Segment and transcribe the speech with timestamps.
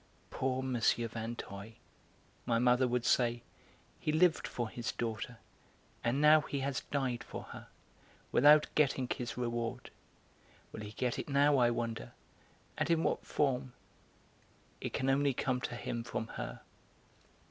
[0.31, 0.73] "Poor M.
[0.79, 1.73] Vinteuil,"
[2.47, 3.43] my mother would say,
[3.99, 5.37] "he lived for his daughter,
[6.03, 7.67] and now he has died for her,
[8.31, 9.91] without getting his reward.
[10.71, 12.13] Will he get it now, I wonder,
[12.79, 13.73] and in what form?
[14.79, 16.61] It can only come to him from her."